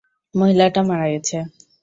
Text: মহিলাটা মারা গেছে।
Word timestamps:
মহিলাটা 0.35 0.81
মারা 0.89 1.07
গেছে। 1.13 1.37